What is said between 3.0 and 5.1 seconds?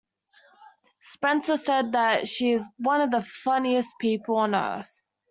of the funniest people on Earth".